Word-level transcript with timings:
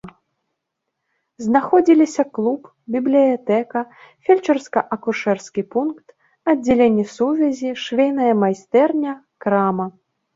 Знаходзіліся 1.47 2.23
клуб, 2.37 2.61
бібліятэка, 2.95 3.83
фельчарска-акушэрскі 4.29 5.61
пункт, 5.75 6.07
аддзяленне 6.55 7.05
сувязі, 7.17 7.75
швейная 7.83 8.31
майстэрня, 8.45 9.13
крама. 9.47 9.85